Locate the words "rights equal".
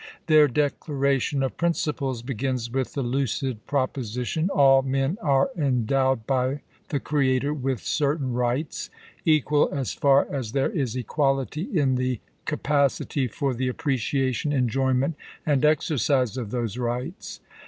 8.33-9.69